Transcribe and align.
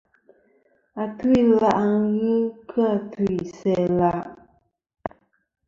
Atu-ila' 1.03 1.85
ghɨ 2.15 2.33
kɨ 2.69 2.79
a 2.93 2.95
tu 3.11 3.23
isæa-la'. 3.41 4.21